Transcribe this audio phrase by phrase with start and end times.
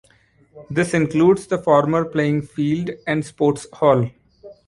[0.71, 4.09] This includes the former playing field and sports hall.